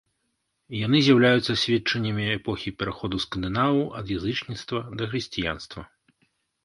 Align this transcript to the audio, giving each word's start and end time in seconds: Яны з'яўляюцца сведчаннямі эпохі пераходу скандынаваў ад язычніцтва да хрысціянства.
Яны 0.85 0.97
з'яўляюцца 1.07 1.53
сведчаннямі 1.63 2.25
эпохі 2.37 2.73
пераходу 2.79 3.21
скандынаваў 3.29 3.79
ад 4.01 4.05
язычніцтва 4.17 4.79
да 5.03 5.11
хрысціянства. 5.13 5.81